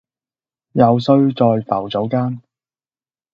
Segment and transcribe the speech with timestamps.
[0.73, 1.45] 揉碎在
[1.79, 2.41] 浮藻間